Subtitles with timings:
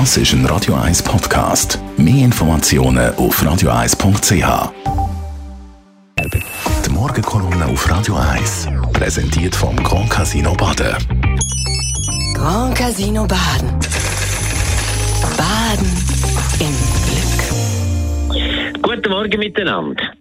[0.00, 1.78] Das ist ein Radio 1 Podcast.
[1.96, 4.72] Mehr Informationen auf radio1.ch.
[6.84, 10.96] Die Morgenkolumne auf Radio 1 präsentiert vom Grand Casino Baden.
[12.34, 13.70] Grand Casino Baden.
[15.36, 15.86] Baden
[16.58, 16.74] im
[17.06, 18.82] Glück.
[18.82, 20.12] Guten Morgen miteinander.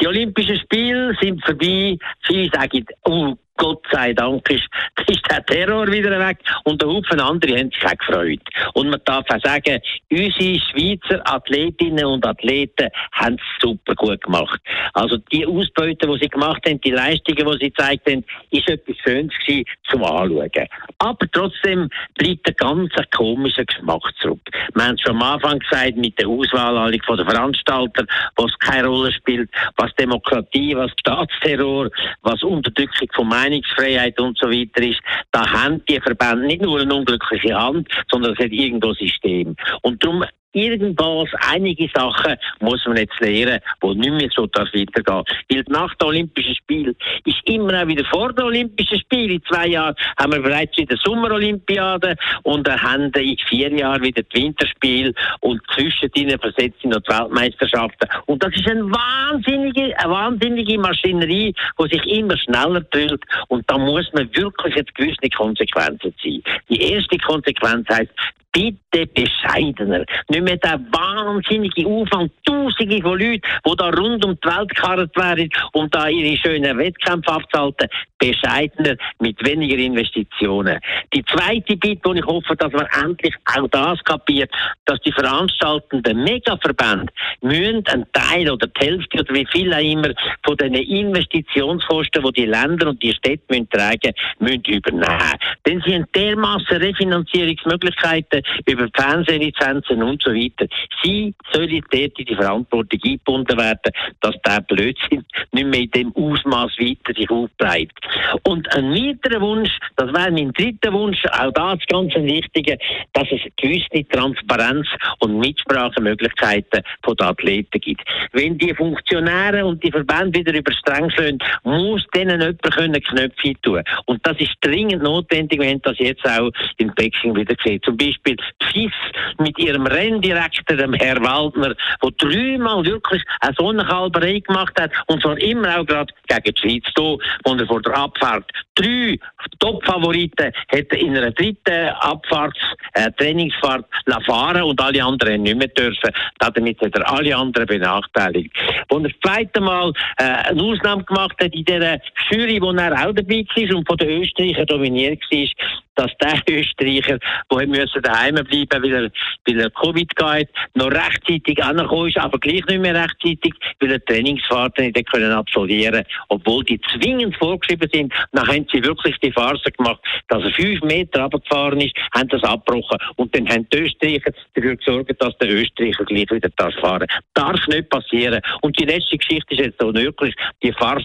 [0.00, 1.98] Die Olympischen Spiele sind vorbei.
[2.26, 4.66] Viele sagen, oh, Gott sei Dank ist,
[5.08, 8.40] ist der Terror wieder weg und ein Haufen andere haben sich auch gefreut.
[8.74, 9.80] Und man darf auch sagen,
[10.10, 14.60] unsere Schweizer Athletinnen und Athleten haben es super gut gemacht.
[14.94, 18.96] Also die Ausbeute, die sie gemacht haben, die Leistungen, die sie gezeigt haben, ist etwas
[19.04, 20.68] Schönes gewesen zum Anschauen.
[20.98, 24.40] Aber trotzdem bleibt ein ganz komischer Geschmack zurück.
[24.74, 28.88] Wir haben es schon am Anfang gesagt, mit der Auswahl von den Veranstaltern, was keine
[28.88, 31.90] Rolle spielt, was Demokratie, was Staatsterror,
[32.22, 35.00] was Unterdrückung von Meinungsfreiheit und so weiter ist,
[35.30, 39.56] da haben die Verbände nicht nur eine unglückliche Hand, sondern es hat irgendwo ein System.
[39.82, 40.24] Und darum
[40.56, 45.24] irgendwas, einige Sachen muss man jetzt lernen, wo nicht mehr so darf weitergehen.
[45.50, 49.30] Weil nach den Olympischen Spielen ist immer auch wieder vor den Olympischen Spielen.
[49.30, 54.22] In zwei Jahren haben wir bereits wieder Sommerolympiade und dann haben in vier Jahren wieder
[54.22, 58.08] die Winterspiele und zwischendrin versetzt noch die Weltmeisterschaften.
[58.26, 63.76] Und das ist eine wahnsinnige, eine wahnsinnige Maschinerie, die sich immer schneller drüllt und da
[63.78, 66.42] muss man wirklich jetzt gewisse Konsequenzen ziehen.
[66.68, 68.10] Die erste Konsequenz heißt,
[68.52, 70.04] bitte bescheidener.
[70.28, 75.16] Nicht mehr der wahnsinnige Aufwand, Tausende von Leuten, die da rund um die Welt gekarrt
[75.16, 77.88] werden, um da ihre schönen Wettkämpfe abzuhalten.
[78.18, 80.80] Bescheidener, mit weniger Investitionen.
[81.12, 84.50] Die zweite Bitte, und ich hoffe, dass man endlich auch das kapiert,
[84.86, 90.10] dass die veranstaltenden Megaverbände müssen einen Teil oder die Hälfte oder wie viel auch immer
[90.44, 95.34] von den Investitionskosten, die die Länder und die Städte müssen tragen müssen, übernehmen.
[95.66, 100.66] Denn sie haben dermaßen Refinanzierungsmöglichkeiten über Fernsehlizenzen und so weiter.
[101.02, 106.16] Sie sollen dort in die Verantwortung eingebunden werden, dass der Blödsinn nicht mehr in dem
[106.16, 107.98] Ausmaß weiter sich aufbleibt.
[108.44, 112.76] Und ein weiterer Wunsch, das wäre mein dritter Wunsch, auch das ganz ein wichtiger,
[113.12, 114.86] dass es gewisse Transparenz
[115.20, 118.02] und Mitsprachemöglichkeiten von den Athleten gibt.
[118.32, 123.82] Wenn die Funktionäre und die Verbände wieder über streng schlagen, muss denen jemand Knöpfe tun.
[124.06, 127.84] Und das ist dringend notwendig, wenn das jetzt auch in Peking wieder sieht.
[127.84, 128.36] Zum Beispiel
[128.76, 128.92] FIS
[129.38, 135.38] mit ihrem Renndirektor, dem Herr Waldner, der dreimal wirklich eine Sonnenkalberei gemacht hat und zwar
[135.38, 139.18] immer auch gerade gegen die Schweiz, hier, wo er vor der Abfahrt drei
[139.58, 142.58] Top-Favoriten hat in einer dritten Abfahrts
[142.92, 143.86] äh, Trainingsfahrt
[144.26, 146.10] fahren und alle anderen nicht mehr dürfen.
[146.38, 148.54] Damit hat er alle anderen benachteiligt.
[148.90, 151.98] Und das zweite Mal äh, eine Ausnahme gemacht hat in dieser
[152.30, 155.46] Jury, wo er auch dabei war und von den Österreichern dominiert war,
[155.96, 157.18] dass der Österreicher,
[157.50, 159.10] der müssen daheim bleiben, weil er,
[159.46, 164.04] weil er Covid geht, noch rechtzeitig angekommen ist, aber gleich nicht mehr rechtzeitig, weil er
[164.04, 168.12] Trainingsfahrten nicht können absolvieren, obwohl die zwingend vorgeschrieben sind.
[168.32, 172.42] Dann haben sie wirklich die Farce gemacht, dass er fünf Meter runtergefahren ist, haben das
[172.44, 177.06] abgebrochen und dann haben die Österreicher dafür gesorgt, dass der Österreicher gleich wieder darf fahren.
[177.34, 178.40] Darf nicht passieren.
[178.60, 181.04] Und die letzte Geschichte ist jetzt so wirklich die Farce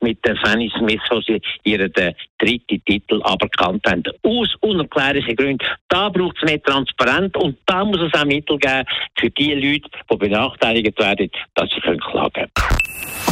[0.00, 1.92] mit der Fanny Smith, wo sie ihren
[2.38, 5.66] dritten Titel aberkannt haben aus unerklärlichen Gründen.
[5.88, 8.84] Da braucht es mehr Transparenz und da muss es auch Mittel geben
[9.18, 12.78] für die Leute, die benachteiligt werden, dass sie können klagen können.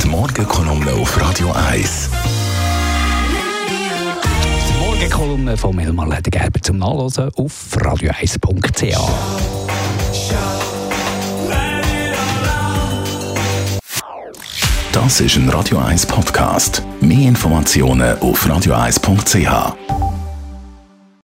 [0.03, 2.11] Die Morgenkolumne auf Radio 1.
[4.69, 9.59] Die Morgenkolumne von Elmar Ledergerber zum Nachlesen auf radio1.ch.
[14.93, 16.83] Das ist ein Radio 1 Podcast.
[17.01, 19.98] Mehr Informationen auf radio1.ch.